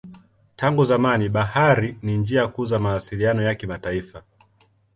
Tangu 0.55 0.85
zamani 0.85 1.29
bahari 1.29 1.97
ni 2.01 2.17
njia 2.17 2.47
kuu 2.47 2.65
za 2.65 2.79
mawasiliano 2.79 3.41
ya 3.43 3.55
kimataifa. 3.55 4.23